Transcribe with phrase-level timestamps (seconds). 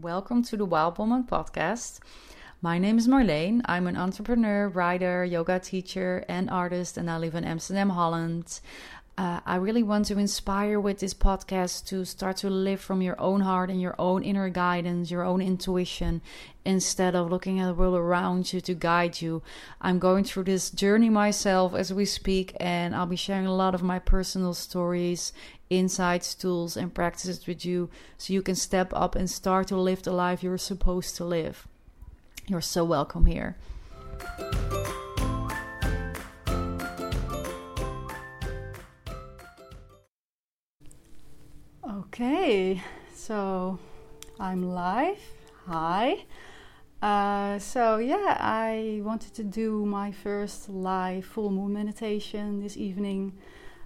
[0.00, 2.00] Welcome to the Wild Woman podcast.
[2.62, 3.60] My name is Marleen.
[3.66, 8.60] I'm an entrepreneur, writer, yoga teacher, and artist, and I live in Amsterdam, Holland.
[9.18, 13.20] Uh, I really want to inspire with this podcast to start to live from your
[13.20, 16.22] own heart and your own inner guidance, your own intuition,
[16.64, 19.42] instead of looking at the world around you to guide you.
[19.82, 23.74] I'm going through this journey myself as we speak, and I'll be sharing a lot
[23.74, 25.34] of my personal stories,
[25.68, 30.02] insights, tools, and practices with you so you can step up and start to live
[30.02, 31.68] the life you're supposed to live.
[32.46, 33.56] You're so welcome here.
[42.14, 42.82] Okay,
[43.14, 43.78] so
[44.38, 45.16] I'm live.
[45.66, 46.26] Hi.
[47.00, 53.38] Uh, so, yeah, I wanted to do my first live full moon meditation this evening.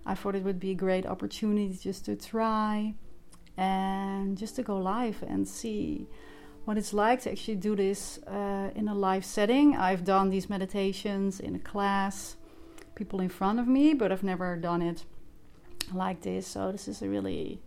[0.04, 2.96] I thought it would be a great opportunity just to try
[3.56, 6.08] and just to go live and see
[6.64, 9.76] what it's like to actually do this uh, in a live setting.
[9.76, 12.34] I've done these meditations in a class,
[12.96, 15.04] people in front of me, but I've never done it
[15.94, 16.48] like this.
[16.48, 17.60] So, this is a really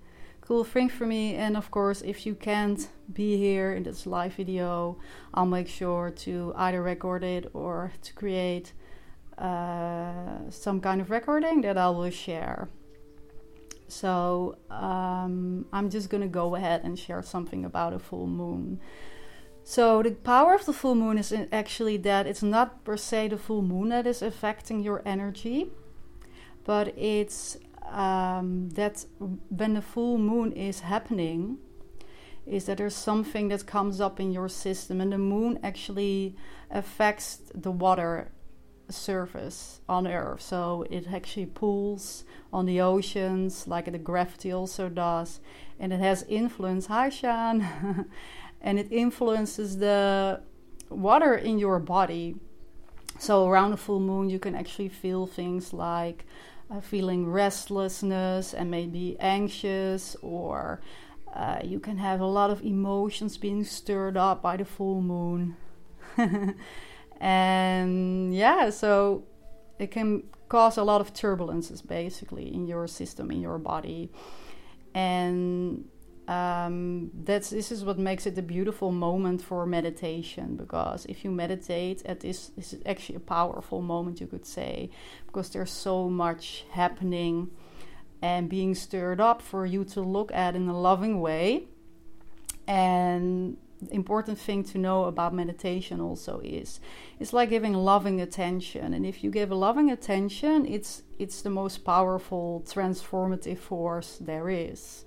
[0.50, 1.36] cool thing for me.
[1.36, 4.98] And of course, if you can't be here in this live video,
[5.32, 8.74] I'll make sure to either record it or to create
[9.38, 12.68] uh, some kind of recording that I will share.
[13.88, 18.80] So um, I'm just gonna go ahead and share something about a full moon.
[19.64, 23.38] So the power of the full moon is actually that it's not per se the
[23.38, 25.68] full moon that is affecting your energy,
[26.64, 27.58] but it's
[27.92, 29.06] um, that
[29.50, 31.58] when the full moon is happening,
[32.46, 36.36] is that there's something that comes up in your system, and the moon actually
[36.72, 38.32] affects the water
[38.90, 40.42] surface on Earth.
[40.42, 45.40] So it actually pulls on the oceans, like the gravity also does,
[45.80, 46.88] and it has influence.
[46.88, 48.10] Hi, Shan,
[48.62, 50.42] and it influences the
[50.90, 52.36] water in your body.
[53.20, 56.26] So around the full moon, you can actually feel things like
[56.72, 60.82] uh, feeling restlessness and maybe anxious, or
[61.34, 65.58] uh, you can have a lot of emotions being stirred up by the full moon.
[67.20, 69.24] and yeah, so
[69.78, 74.12] it can cause a lot of turbulences basically in your system, in your body.
[74.94, 75.86] And
[76.30, 81.32] um, that's this is what makes it a beautiful moment for meditation because if you
[81.32, 84.92] meditate at this this is actually a powerful moment you could say
[85.26, 87.50] because there's so much happening
[88.22, 91.66] and being stirred up for you to look at in a loving way.
[92.68, 93.58] And
[93.92, 96.82] important thing to know about meditation also is
[97.18, 98.94] it's like giving loving attention.
[98.94, 105.06] And if you give loving attention it's it's the most powerful transformative force there is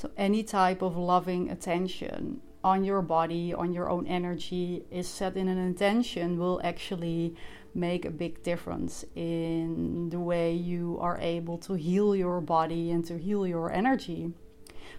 [0.00, 5.36] so, any type of loving attention on your body, on your own energy, is set
[5.36, 7.34] in an intention, will actually
[7.74, 13.04] make a big difference in the way you are able to heal your body and
[13.08, 14.32] to heal your energy.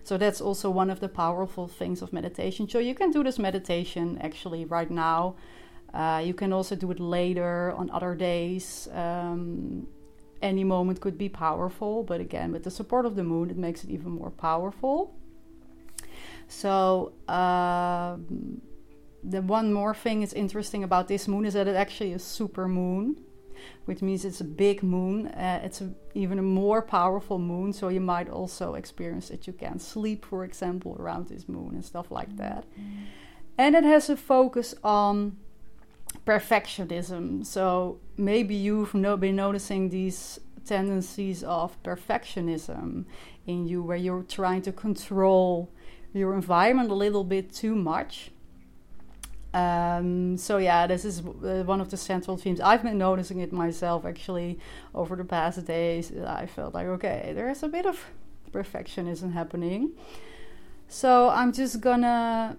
[0.03, 2.69] So that's also one of the powerful things of meditation.
[2.69, 5.35] So you can do this meditation actually right now.
[5.91, 8.87] Uh, you can also do it later on other days.
[8.93, 9.87] Um,
[10.41, 13.83] any moment could be powerful, but again, with the support of the moon, it makes
[13.83, 15.15] it even more powerful.
[16.47, 18.61] So, um,
[19.23, 22.67] the one more thing is interesting about this moon is that it actually is super
[22.67, 23.17] moon,
[23.85, 25.27] which means it's a big moon.
[25.27, 29.53] Uh, it's a, even a more powerful moon, so you might also experience that you
[29.53, 32.65] can't sleep, for example, around this moon and stuff like that.
[32.71, 33.03] Mm-hmm.
[33.57, 35.37] And it has a focus on
[36.25, 37.45] perfectionism.
[37.45, 43.05] So maybe you've no, been noticing these tendencies of perfectionism
[43.47, 45.71] in you, where you're trying to control
[46.13, 48.31] your environment a little bit too much.
[49.53, 52.61] Um, so yeah, this is uh, one of the central themes.
[52.61, 54.59] I've been noticing it myself actually
[54.95, 56.11] over the past days.
[56.15, 58.05] I felt like okay, there is a bit of
[58.51, 59.91] perfectionism happening.
[60.87, 62.57] So I'm just gonna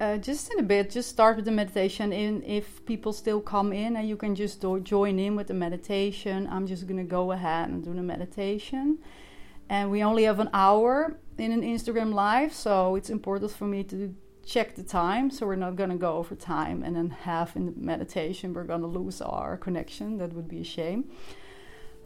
[0.00, 2.12] uh, just in a bit, just start with the meditation.
[2.12, 5.54] And if people still come in and you can just do, join in with the
[5.54, 8.98] meditation, I'm just going to go ahead and do the meditation.
[9.68, 13.84] And we only have an hour in an Instagram live, so it's important for me
[13.84, 14.14] to
[14.44, 15.30] check the time.
[15.30, 18.64] So we're not going to go over time and then half in the meditation, we're
[18.64, 20.18] going to lose our connection.
[20.18, 21.10] That would be a shame.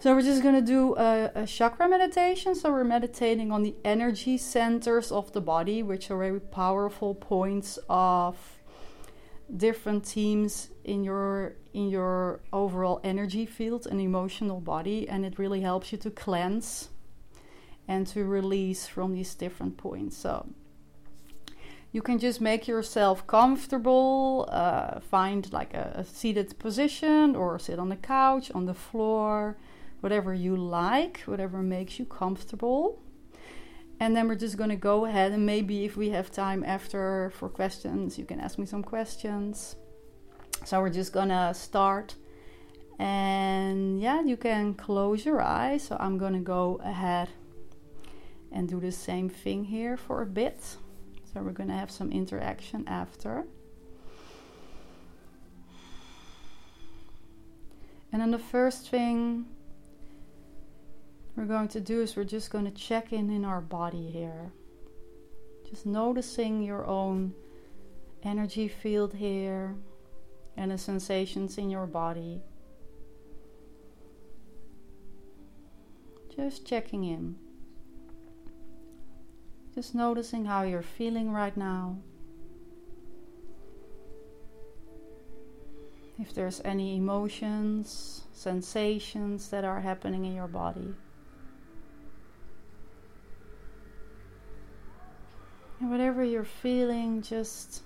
[0.01, 2.55] So we're just going to do a, a, chakra meditation.
[2.55, 7.79] So we're meditating on the energy centers of the body, which are very powerful points
[7.89, 8.37] of
[9.57, 15.61] different themes in your in your overall energy field and emotional body and it really
[15.61, 16.89] helps you to cleanse
[17.87, 20.17] and to release from these different points.
[20.17, 20.47] So
[21.93, 27.79] you can just make yourself comfortable, uh, find like a, a seated position or sit
[27.79, 29.57] on the couch, on the floor,
[30.05, 33.03] whatever you like, whatever makes you comfortable.
[33.99, 37.33] And then we're just going to go ahead and maybe if we have time after
[37.35, 39.77] for questions, you can ask me some questions.
[40.67, 42.17] So we're just going to start.
[42.99, 45.85] And yeah, you can close your eyes.
[45.85, 47.31] So I'm going to go ahead
[48.53, 50.61] and do the same thing here for a bit.
[51.33, 53.47] So we're going to have some interaction after.
[58.13, 59.47] And then the first thing
[61.37, 64.53] we're going to do is we're just going to check in in our body here.
[65.69, 67.35] Just noticing your own
[68.23, 69.75] energy field here
[70.57, 72.41] and the sensations in your body.
[76.35, 77.37] Just checking in.
[79.75, 81.99] Just noticing how you're feeling right now.
[86.17, 90.95] If there's any emotions, sensations that are happening in your body.
[95.95, 97.85] Whatever you're feeling, just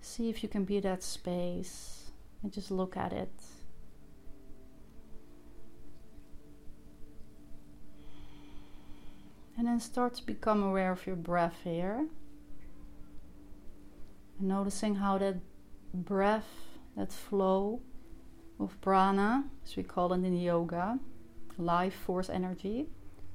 [0.00, 2.10] see if you can be that space
[2.42, 3.28] and just look at it.
[9.58, 12.06] And then start to become aware of your breath here.
[14.38, 15.36] And noticing how that
[15.92, 16.48] breath,
[16.96, 17.82] that flow
[18.58, 20.98] of prana, as we call it in yoga,
[21.58, 22.86] life force energy,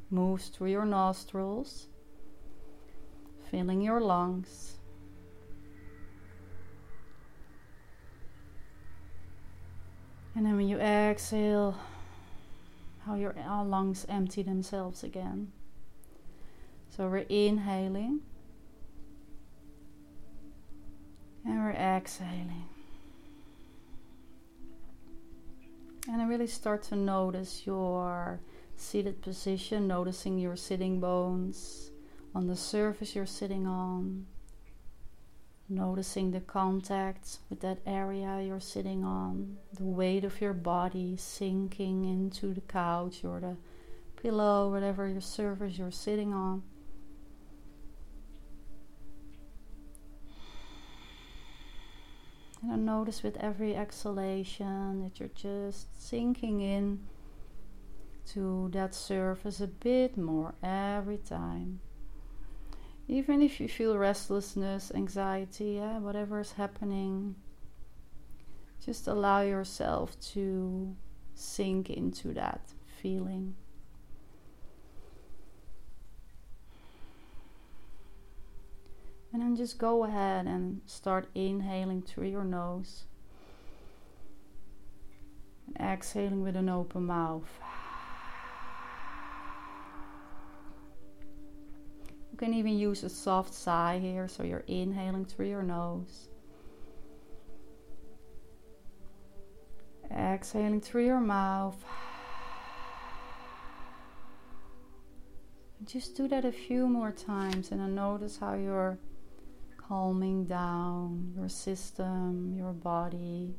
[0.09, 1.85] moves through your nostrils,
[3.51, 4.77] filling your lungs.
[10.33, 11.77] And then when you exhale,
[13.05, 15.51] how your lungs empty themselves again.
[16.95, 18.21] So we're inhaling
[21.45, 22.69] and we're exhaling.
[26.07, 28.39] And I really start to notice your
[28.77, 31.90] seated position, noticing your sitting bones
[32.33, 34.25] on the surface you're sitting on,
[35.67, 42.05] noticing the contact with that area you're sitting on, the weight of your body sinking
[42.05, 43.57] into the couch or the
[44.21, 46.63] pillow, whatever your surface you're sitting on.
[52.63, 56.99] And notice with every exhalation that you're just sinking in
[58.33, 61.79] to that surface a bit more every time.
[63.11, 67.35] Even if you feel restlessness, anxiety, yeah, whatever is happening,
[68.85, 70.95] just allow yourself to
[71.35, 72.61] sink into that
[73.01, 73.55] feeling.
[79.33, 83.03] And then just go ahead and start inhaling through your nose
[85.67, 87.59] and exhaling with an open mouth.
[92.41, 96.27] Can even use a soft sigh here, so you're inhaling through your nose.
[100.11, 101.77] Exhaling through your mouth.
[105.85, 108.97] Just do that a few more times and then notice how you're
[109.77, 113.53] calming down your system, your body.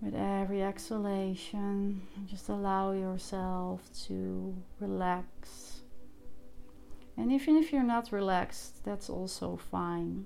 [0.00, 5.79] With every exhalation, just allow yourself to relax.
[7.20, 10.24] And even if you're not relaxed, that's also fine.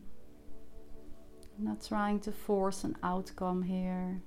[1.59, 4.23] I'm not trying to force an outcome here.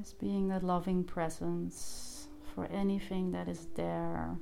[0.00, 2.26] Just being that loving presence
[2.56, 4.36] for anything that is there.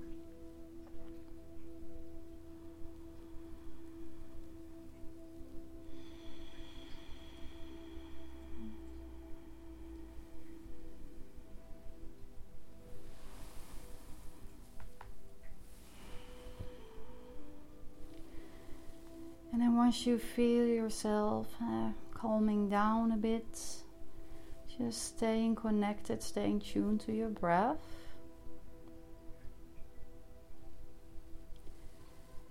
[19.91, 23.59] Once you feel yourself uh, calming down a bit,
[24.79, 27.83] just staying connected, staying tuned to your breath.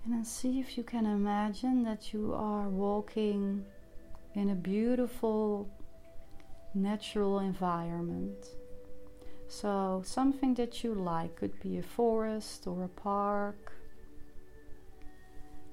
[0.04, 3.64] And then see if you can imagine that you are walking
[4.34, 5.66] in a beautiful
[6.74, 8.48] natural environment.
[9.48, 13.79] So, something that you like could be a forest or a park.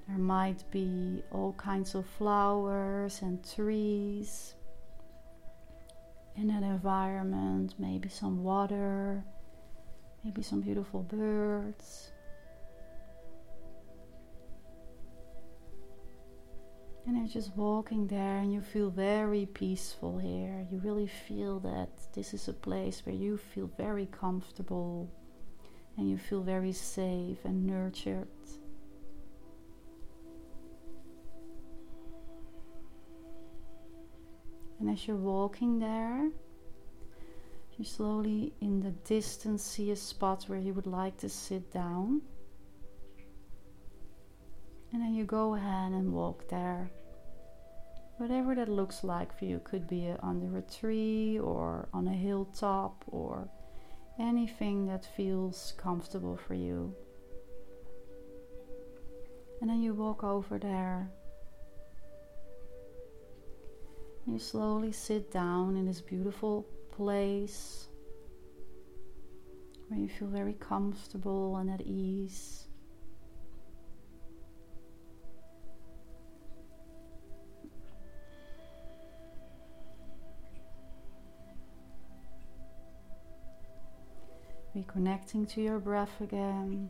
[0.08, 4.56] There might be all kinds of flowers and trees
[6.36, 9.24] in an environment, maybe some water
[10.28, 12.12] Maybe some beautiful birds.
[17.06, 20.68] And you're just walking there and you feel very peaceful here.
[20.70, 25.10] You really feel that this is a place where you feel very comfortable
[25.96, 28.28] and you feel very safe and nurtured.
[34.80, 36.30] And as you're walking there,
[37.78, 42.22] you slowly in the distance see a spot where you would like to sit down.
[44.92, 46.90] And then you go ahead and walk there.
[48.18, 53.04] Whatever that looks like for you, could be under a tree or on a hilltop
[53.08, 53.48] or
[54.20, 56.96] anything that feels comfortable for you.
[59.62, 61.10] And then you walk over there.
[64.30, 67.88] You slowly sit down in this beautiful place
[69.88, 72.68] where you feel very comfortable and at ease.
[84.76, 86.90] Reconnecting to your breath again.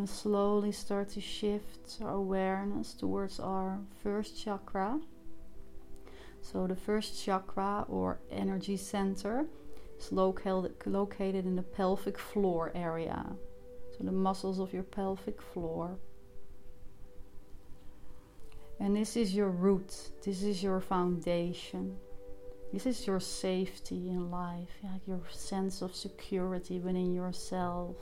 [0.00, 4.98] Going to slowly start to shift our awareness towards our first chakra.
[6.40, 9.44] So, the first chakra or energy center
[9.98, 13.26] is located in the pelvic floor area.
[13.90, 15.98] So, the muscles of your pelvic floor.
[18.78, 19.92] And this is your root,
[20.24, 21.98] this is your foundation.
[22.72, 27.96] This is your safety in life, like your sense of security within yourself.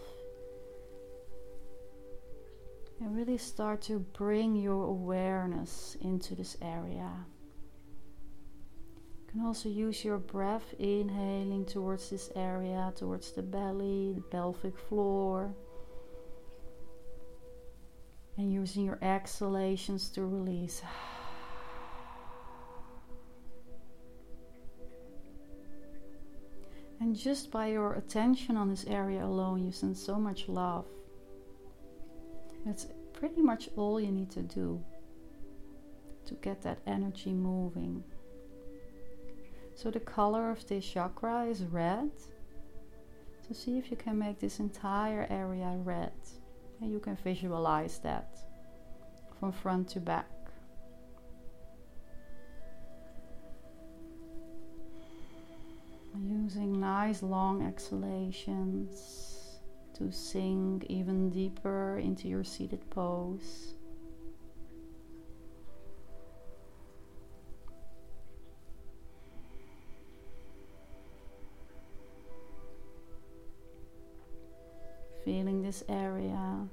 [3.01, 7.11] And really start to bring your awareness into this area.
[9.21, 14.79] You can also use your breath inhaling towards this area, towards the belly, the pelvic
[14.79, 15.55] floor
[18.39, 20.81] and using your exhalations to release.
[27.01, 30.87] And just by your attention on this area alone, you send so much love.
[33.19, 34.81] Pretty much all you need to do
[36.25, 38.05] to get that energy moving.
[39.75, 42.11] So, the color of this chakra is red.
[43.43, 46.13] So, see if you can make this entire area red.
[46.81, 48.39] And you can visualize that
[49.41, 50.31] from front to back.
[56.25, 59.28] Using nice long exhalations
[59.99, 63.75] to sink even deeper into your seated pose.
[75.25, 76.67] feeling this area,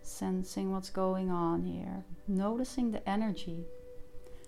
[0.00, 3.66] sensing what's going on here, noticing the energy,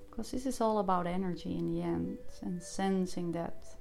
[0.08, 3.77] because this is all about energy in the end, and sensing that.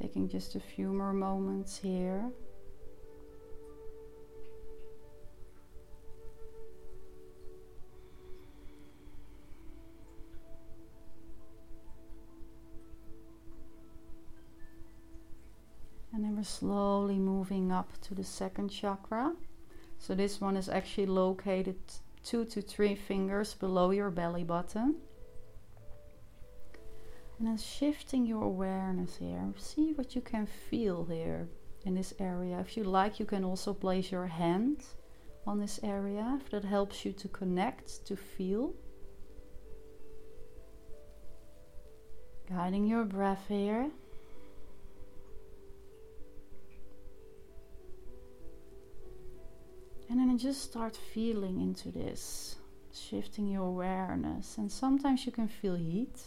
[0.00, 2.30] Taking just a few more moments here.
[16.12, 19.34] And then we're slowly moving up to the second chakra.
[19.98, 21.76] So this one is actually located
[22.22, 24.96] two to three fingers below your belly button.
[27.38, 29.52] And then shifting your awareness here.
[29.58, 31.48] See what you can feel here
[31.84, 32.58] in this area.
[32.60, 34.84] If you like, you can also place your hand
[35.46, 38.72] on this area if that helps you to connect, to feel.
[42.48, 43.90] Guiding your breath here.
[50.08, 52.56] And then just start feeling into this,
[52.94, 54.56] shifting your awareness.
[54.56, 56.22] And sometimes you can feel heat,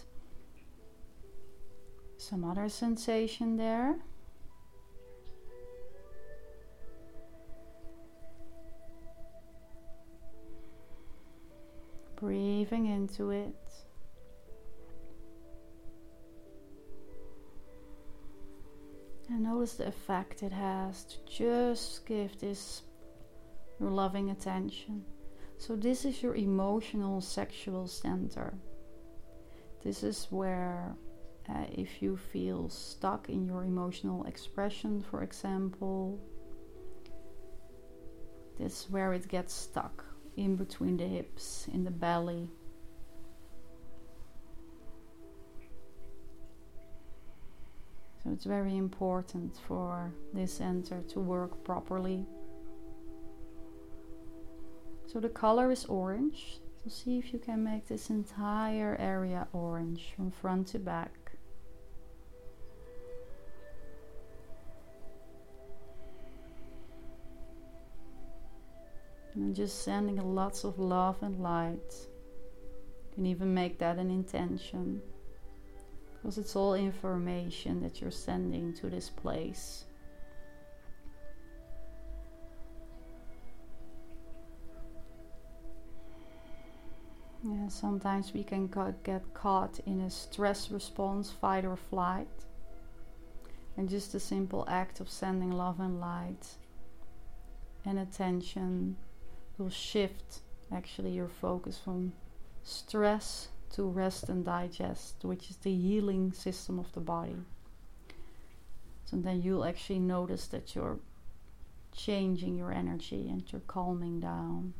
[2.20, 3.96] some other sensation there.
[12.18, 13.56] Breathing into it.
[19.30, 22.82] And notice the effect it has to just give this
[23.80, 25.06] your loving attention.
[25.58, 28.54] So, this is your emotional sexual center.
[29.84, 30.96] This is where,
[31.50, 36.20] uh, if you feel stuck in your emotional expression, for example,
[38.60, 40.04] This is where it gets stuck
[40.36, 42.50] in between the hips, in the belly.
[48.22, 52.26] So it's very important for this center to work properly.
[55.08, 56.60] So the color is orange.
[56.84, 61.19] So see if you can make this entire area orange from front to back.
[69.52, 71.94] Just sending lots of love and light.
[71.94, 75.02] You can even make that an intention.
[76.14, 79.86] Because it's all information that you're sending to this place.
[87.44, 88.68] Yeah, sometimes we can
[89.04, 92.28] get caught in a stress response, fight or flight.
[93.78, 96.58] And just a simple act of sending love and light
[97.86, 98.98] and attention
[99.60, 100.40] will shift
[100.72, 102.14] actually your focus from
[102.64, 107.36] stress to rest and digest, which is the healing system of the body.
[109.06, 111.00] So then you'll actually notice that you're
[111.96, 114.74] changing your energy and you're calming down.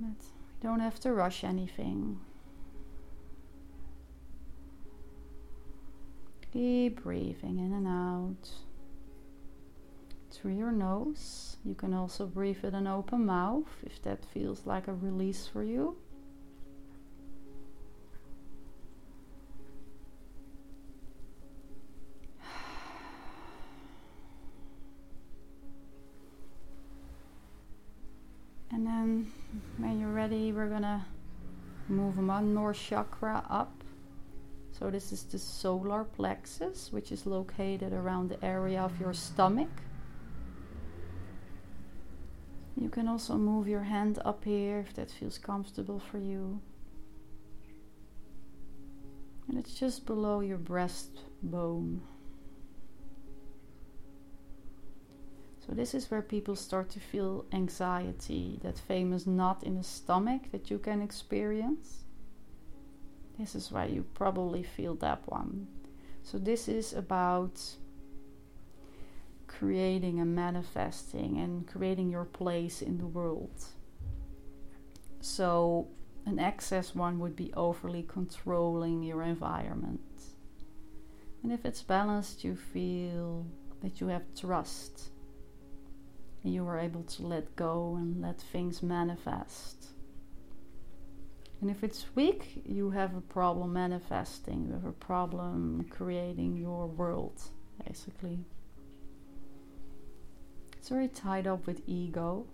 [0.00, 2.20] But you don't have to rush anything.
[6.52, 8.67] Keep breathing in and out
[10.30, 11.56] through your nose.
[11.64, 15.62] You can also breathe with an open mouth if that feels like a release for
[15.62, 15.96] you.
[28.70, 29.32] And then
[29.78, 31.06] when you're ready, we're gonna
[31.88, 33.72] move one more chakra up.
[34.78, 39.70] So this is the solar plexus, which is located around the area of your stomach.
[42.80, 46.60] You can also move your hand up here if that feels comfortable for you.
[49.46, 52.00] And it's just below your breastbone.
[55.64, 60.50] So this is where people start to feel anxiety, that famous knot in the stomach
[60.50, 62.02] that you can experience.
[63.38, 65.68] This is why you probably feel that one.
[66.24, 67.60] So this is about
[69.58, 73.64] creating and manifesting and creating your place in the world.
[75.20, 75.88] So
[76.26, 80.00] an excess one would be overly controlling your environment.
[81.42, 83.46] And if it's balanced, you feel
[83.82, 85.10] that you have trust
[86.44, 89.88] and you are able to let go and let things manifest.
[91.60, 96.86] And if it's weak, you have a problem manifesting, you have a problem creating your
[96.86, 97.40] world,
[97.84, 98.38] basically.
[100.78, 102.46] It's very tied up with ego.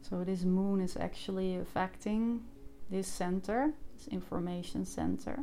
[0.00, 2.44] So, this moon is actually affecting
[2.90, 5.40] this center, this information center,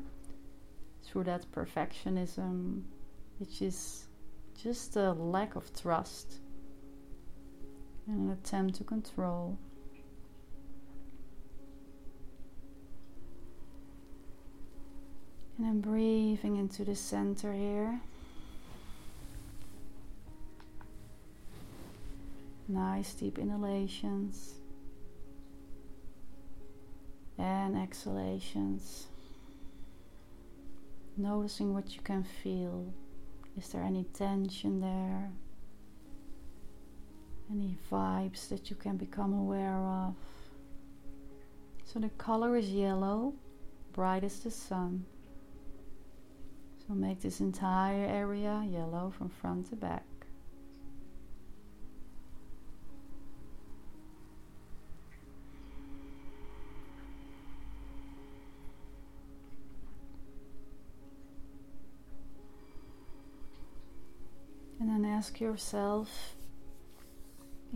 [1.03, 2.83] through that perfectionism,
[3.37, 4.07] which is
[4.61, 6.39] just a lack of trust
[8.07, 9.57] and an attempt to control.
[15.57, 17.99] And I'm breathing into the center here.
[22.71, 24.53] Nice deep inhalations
[27.37, 29.07] and exhalations.
[31.17, 32.93] Noticing what you can feel
[33.57, 35.31] is there any tension there?
[37.51, 40.15] Any vibes that you can become aware of?
[41.83, 43.33] So the color is yellow,
[43.91, 45.03] bright as the sun.
[46.87, 50.05] So make this entire area yellow from front to back.
[65.21, 66.35] Ask yourself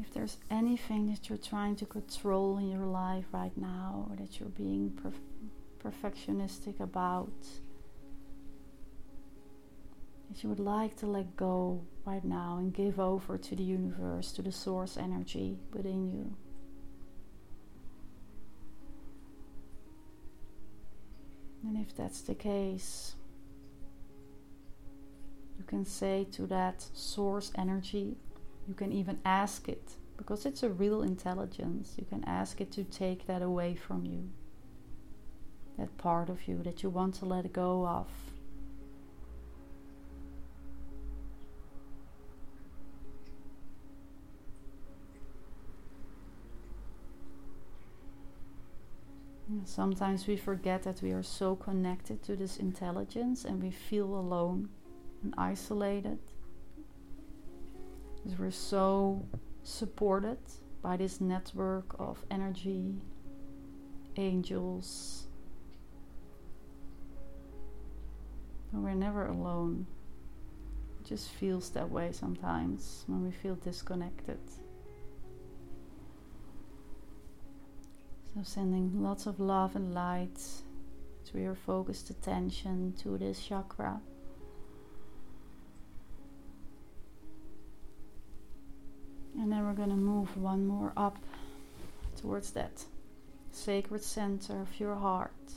[0.02, 4.40] if there's anything that you're trying to control in your life right now or that
[4.40, 5.22] you're being perf-
[5.78, 7.30] perfectionistic about
[10.28, 14.32] that you would like to let go right now and give over to the universe,
[14.32, 16.36] to the source energy within you.
[21.64, 23.14] And if that's the case,
[25.66, 28.18] you can say to that source energy,
[28.68, 31.96] you can even ask it because it's a real intelligence.
[31.98, 34.30] You can ask it to take that away from you,
[35.80, 38.08] that part of you that you want to let go of.
[49.64, 54.70] Sometimes we forget that we are so connected to this intelligence and we feel alone
[55.26, 56.20] and isolated.
[58.24, 59.26] Because we're so
[59.64, 60.38] supported
[60.84, 62.94] by this network of energy,
[64.18, 65.26] angels.
[68.72, 69.88] And we're never alone.
[71.00, 74.40] It just feels that way sometimes when we feel disconnected.
[78.34, 80.40] So, sending lots of love and light
[81.32, 84.02] to your focused attention to this chakra.
[89.46, 91.20] And then we're going to move one more up
[92.20, 92.84] towards that
[93.52, 95.54] sacred center of your heart.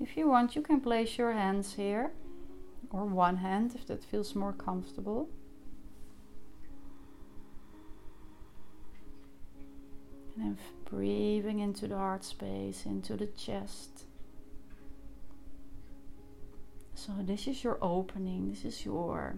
[0.00, 2.12] If you want, you can place your hands here,
[2.90, 5.28] or one hand if that feels more comfortable.
[10.34, 14.04] And then breathing into the heart space, into the chest.
[16.94, 19.36] So, this is your opening, this is your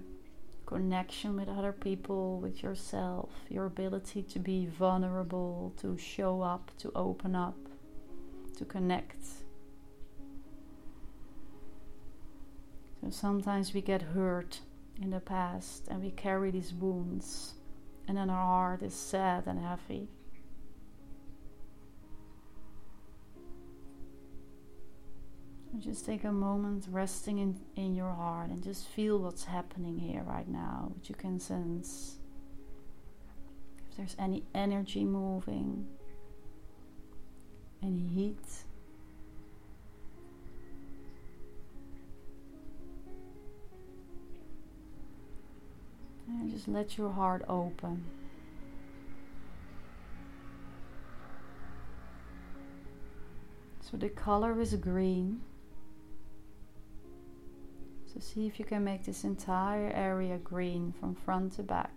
[0.74, 6.90] connection with other people, with yourself, your ability to be vulnerable, to show up, to
[6.96, 7.56] open up,
[8.56, 9.22] to connect.
[13.00, 14.58] So sometimes we get hurt
[15.00, 17.54] in the past and we carry these wounds,
[18.08, 20.08] and then our heart is sad and heavy.
[25.80, 30.22] Just take a moment resting in, in your heart and just feel what's happening here
[30.22, 32.18] right now, what you can sense.
[33.90, 35.86] If there's any energy moving,
[37.82, 38.38] any heat.
[46.28, 48.04] And just let your heart open.
[53.90, 55.42] So the color is green.
[58.14, 61.90] So see if you can make this entire area green from front to back.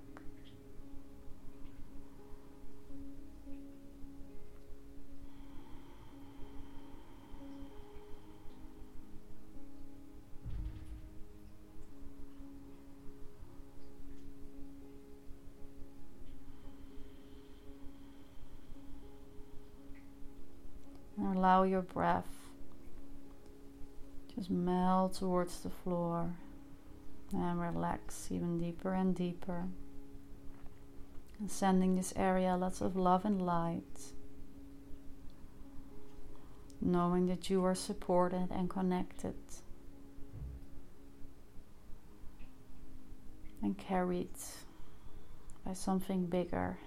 [21.20, 22.37] Allow your breath
[24.38, 26.36] just melt towards the floor
[27.34, 29.66] and relax even deeper and deeper.
[31.40, 34.14] And sending this area lots of love and light.
[36.80, 39.36] Knowing that you are supported and connected.
[43.64, 44.30] And carried
[45.66, 46.78] by something bigger.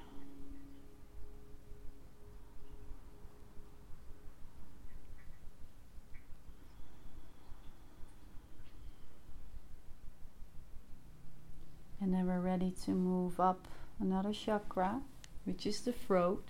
[12.03, 13.67] And then we're ready to move up
[14.01, 15.01] another chakra,
[15.45, 16.45] which is the throat.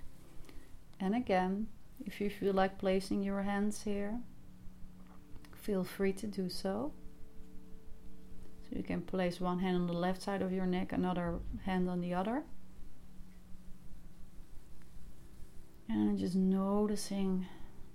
[0.98, 1.68] And again,
[2.04, 4.18] if you feel like placing your hands here,
[5.54, 6.92] feel free to do so.
[8.62, 11.88] So you can place one hand on the left side of your neck, another hand
[11.88, 12.42] on the other.
[15.88, 17.46] And just noticing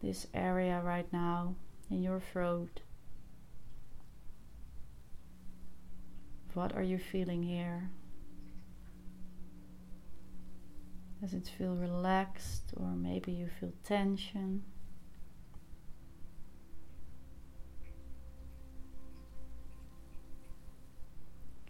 [0.01, 1.55] this area right now
[1.91, 2.79] in your throat.
[6.53, 7.89] What are you feeling here?
[11.21, 14.63] Does it feel relaxed or maybe you feel tension?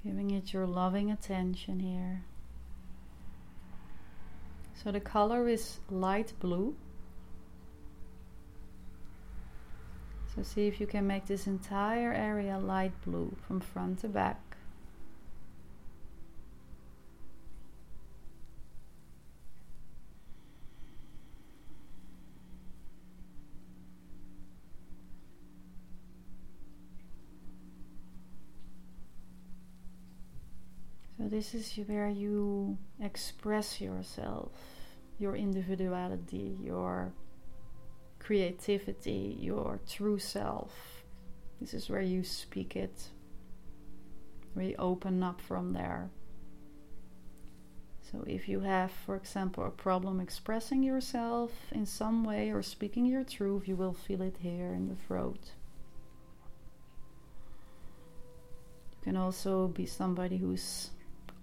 [0.03, 2.23] Giving it your loving attention here.
[4.84, 6.75] So the color is light blue.
[10.36, 14.44] So see if you can make this entire area light blue from front to back.
[31.25, 34.51] So, this is where you express yourself,
[35.17, 37.13] your individuality, your
[38.19, 41.03] creativity, your true self.
[41.59, 43.09] This is where you speak it,
[44.53, 46.11] We open up from there.
[48.11, 53.07] So, if you have, for example, a problem expressing yourself in some way or speaking
[53.07, 55.53] your truth, you will feel it here in the throat.
[58.91, 60.91] You can also be somebody who's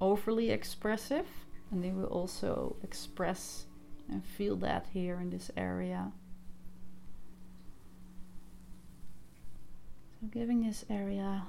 [0.03, 1.27] overly expressive,
[1.71, 3.67] and they will also express
[4.11, 6.11] and feel that here in this area.
[10.21, 11.45] So, giving this area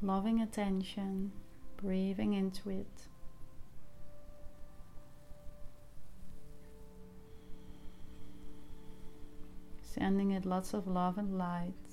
[0.00, 1.32] loving attention,
[1.76, 2.86] breathing into it.
[9.82, 11.87] Sending it lots of love and light.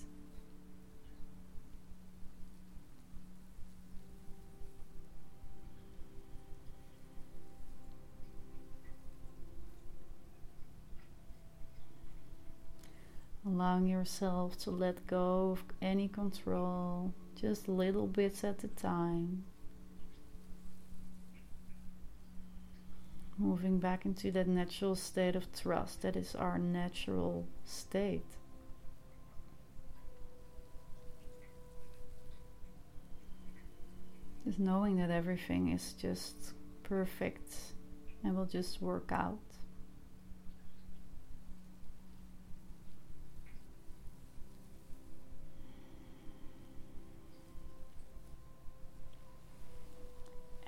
[13.55, 19.45] Allowing yourself to let go of any control, just little bits at a time.
[23.37, 28.25] Moving back into that natural state of trust that is our natural state.
[34.45, 37.55] Just knowing that everything is just perfect
[38.21, 39.39] and will just work out.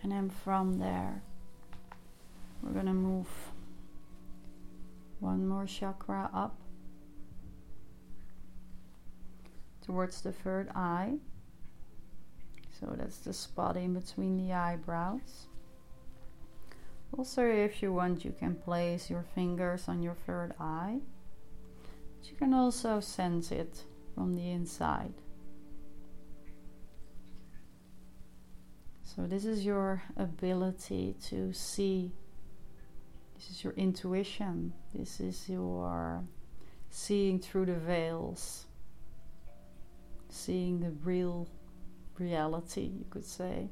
[0.08, 1.22] And then from there,
[2.64, 3.28] we're going to move
[5.20, 6.56] one more chakra up
[9.86, 11.16] towards the third eye.
[12.80, 15.48] So that's the spot in between the eyebrows.
[17.18, 21.00] Also, if you want, you can place your fingers on your third eye.
[22.18, 23.84] But you can also sense it
[24.16, 25.16] from the inside.
[29.18, 32.12] So, this is your ability to see.
[33.34, 34.74] This is your intuition.
[34.94, 36.24] This is your
[36.92, 38.68] seeing through the veils,
[40.30, 41.48] seeing the real
[42.20, 43.70] reality, you could say.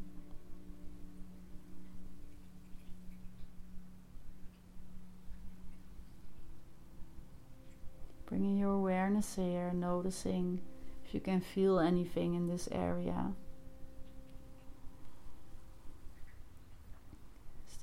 [8.25, 10.59] Bringing your awareness here, noticing
[11.05, 13.35] if you can feel anything in this area.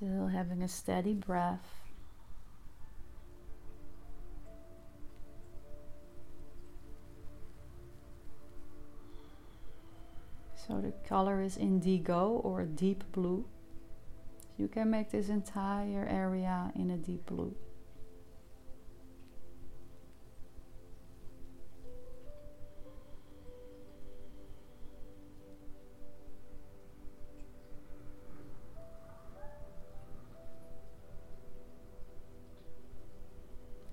[0.03, 1.65] Still having a steady breath.
[10.57, 13.45] So the color is indigo or deep blue.
[14.59, 17.55] You can make this entire area in a deep blue.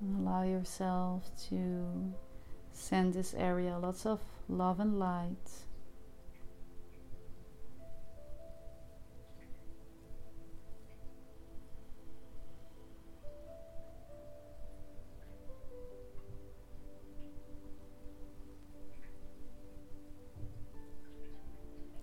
[0.01, 2.13] Allow yourself to
[2.71, 5.35] send this area lots of love and light.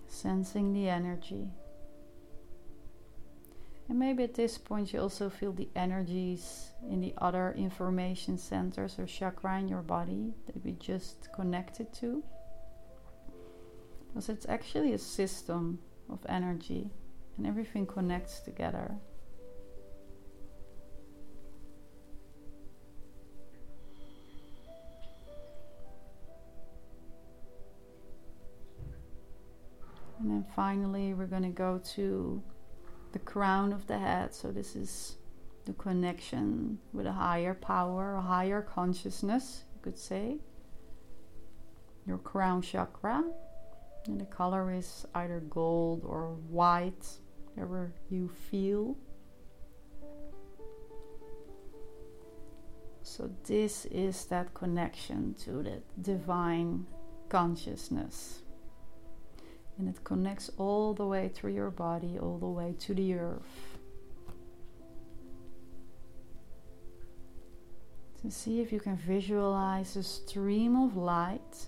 [0.07, 1.47] Sensing the energy.
[3.97, 8.99] And maybe at this point you also feel the energies in the other information centers
[8.99, 12.23] or chakra in your body that we just connected to.
[14.07, 15.79] Because it's actually a system
[16.11, 16.91] of energy
[17.37, 18.91] and everything connects together.
[30.19, 32.43] And then finally, we're going to go to
[33.11, 34.33] the crown of the head.
[34.33, 35.17] So, this is
[35.65, 40.37] the connection with a higher power, a higher consciousness, you could say.
[42.05, 43.23] Your crown chakra.
[44.07, 47.05] And the color is either gold or white,
[47.53, 48.95] whatever you feel.
[53.03, 56.85] So, this is that connection to the divine
[57.29, 58.43] consciousness
[59.77, 63.77] and it connects all the way through your body, all the way to the earth.
[68.21, 71.67] To see if you can visualize a stream of light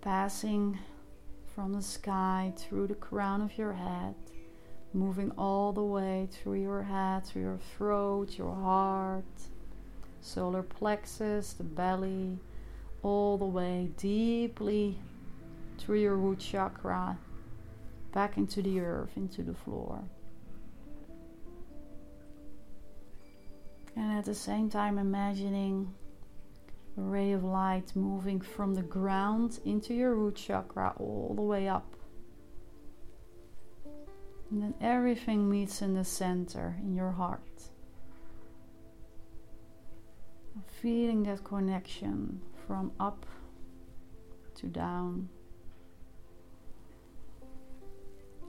[0.00, 0.78] passing
[1.54, 4.14] from the sky through the crown of your head,
[4.94, 9.24] moving all the way through your head, through your throat, your heart,
[10.22, 12.38] solar plexus, the belly,
[13.02, 14.98] all the way deeply
[15.88, 17.16] through your root chakra
[18.12, 20.04] back into the earth, into the floor.
[23.96, 25.94] And at the same time, imagining
[26.98, 31.68] a ray of light moving from the ground into your root chakra all the way
[31.68, 31.96] up.
[34.50, 37.62] And then everything meets in the center, in your heart.
[40.82, 43.24] Feeling that connection from up
[44.56, 45.30] to down.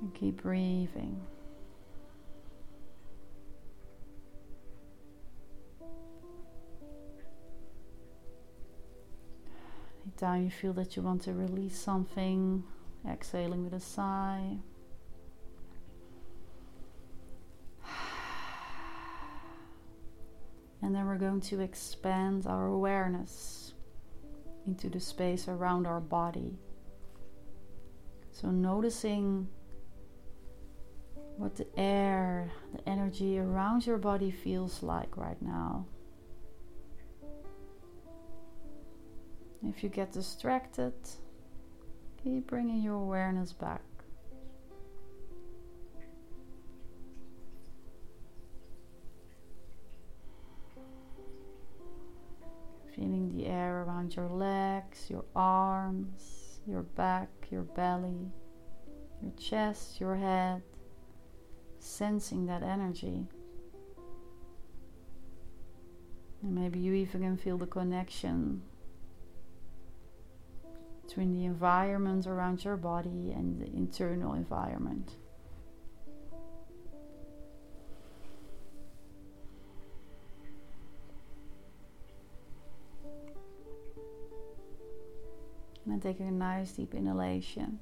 [0.02, 1.22] And keep breathing.
[10.06, 12.64] Anytime you feel that you want to release something,
[13.08, 14.58] exhaling with a sigh.
[20.82, 23.74] And then we're going to expand our awareness
[24.66, 26.58] into the space around our body.
[28.32, 29.48] So, noticing
[31.40, 35.86] what the air, the energy around your body feels like right now.
[39.66, 40.94] If you get distracted,
[42.22, 43.82] keep bringing your awareness back.
[52.94, 58.30] Feeling the air around your legs, your arms, your back, your belly,
[59.22, 60.62] your chest, your head.
[61.80, 63.26] Sensing that energy.
[66.42, 68.62] And maybe you even can feel the connection
[71.06, 75.16] between the environment around your body and the internal environment.
[85.86, 87.80] And taking a nice deep inhalation.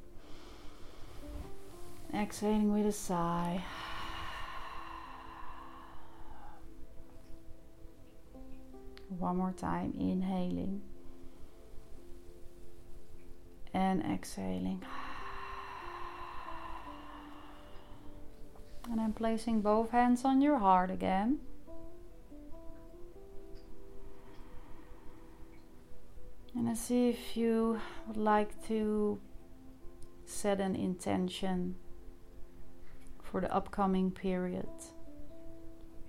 [2.13, 3.62] Exhaling with a sigh.
[9.19, 10.82] One more time, inhaling
[13.73, 14.84] and exhaling.
[18.89, 21.39] And I'm placing both hands on your heart again.
[26.56, 29.19] And I see if you would like to
[30.25, 31.75] set an intention
[33.21, 34.69] for the upcoming period,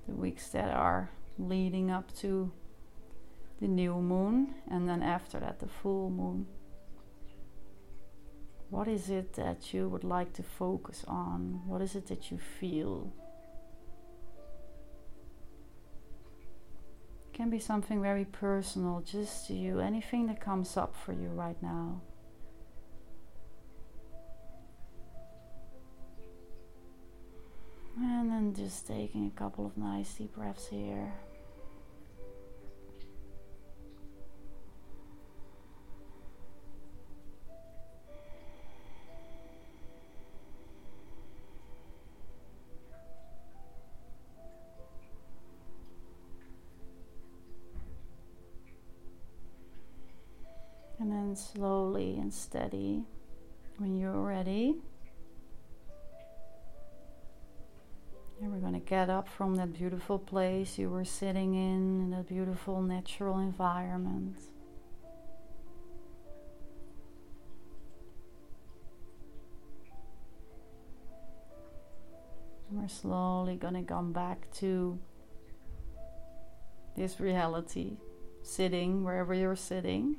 [0.06, 2.50] the weeks that are leading up to
[3.60, 6.46] the new moon, and then after that, the full moon.
[8.70, 11.62] What is it that you would like to focus on?
[11.66, 13.12] What is it that you feel?
[17.26, 21.28] It can be something very personal, just to you, anything that comes up for you
[21.28, 22.02] right now.
[27.96, 31.12] And then just taking a couple of nice deep breaths here.
[51.58, 53.02] Slowly and steady
[53.78, 54.76] when you're ready.
[58.40, 62.10] And we're going to get up from that beautiful place you were sitting in, in
[62.10, 64.36] that beautiful natural environment.
[72.70, 74.96] We're slowly going to come back to
[76.96, 77.96] this reality,
[78.44, 80.18] sitting wherever you're sitting.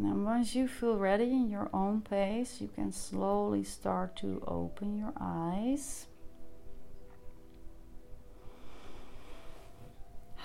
[0.00, 4.42] And then once you feel ready in your own pace, you can slowly start to
[4.46, 6.06] open your eyes.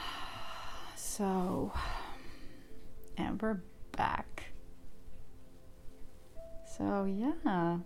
[0.97, 1.71] So,
[3.15, 3.61] and we're
[3.95, 4.47] back.
[6.77, 7.77] So, yeah.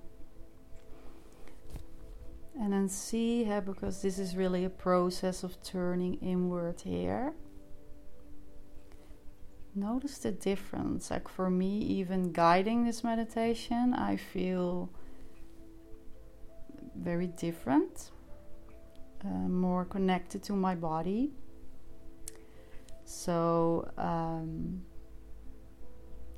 [2.60, 7.36] And then see, yeah, because this is really a process of turning inward here
[9.76, 11.12] notice the difference.
[11.12, 14.90] Like for me, even guiding this meditation, I feel
[16.96, 18.12] very different,
[19.24, 21.32] uh, more connected to my body.
[23.06, 24.84] So, um,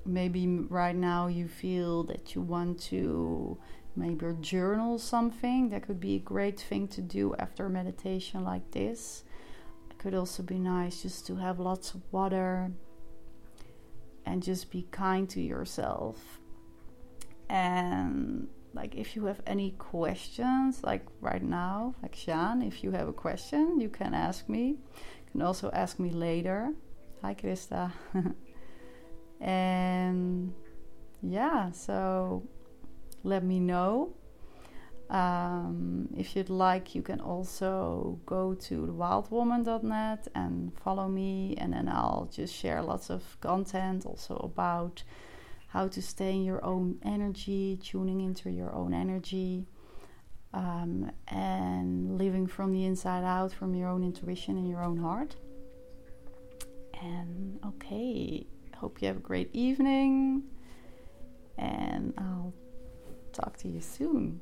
[0.06, 3.58] maybe right now you feel that you want to
[3.96, 5.70] maybe journal something.
[5.70, 9.24] That could be a great thing to do after meditation like this.
[9.90, 12.72] It could also be nice just to have lots of water
[14.26, 16.40] and just be kind to yourself.
[17.50, 23.08] And like if you have any questions, like right now, like Shan, if you have
[23.08, 24.68] a question, you can ask me.
[24.68, 26.74] You can also ask me later.
[27.22, 27.92] Hi Krista.
[29.42, 30.54] and
[31.22, 32.44] yeah, so
[33.24, 34.16] let me know.
[35.12, 41.90] Um, if you'd like, you can also go to thewildwoman.net and follow me, and then
[41.90, 45.04] I'll just share lots of content also about
[45.68, 49.66] how to stay in your own energy, tuning into your own energy,
[50.54, 55.36] um, and living from the inside out, from your own intuition and your own heart.
[57.02, 58.48] And okay,
[58.78, 60.44] hope you have a great evening,
[61.58, 62.54] and I'll
[63.34, 64.40] talk to you soon.